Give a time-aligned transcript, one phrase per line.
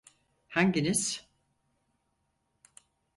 [0.47, 1.25] Hanginiz?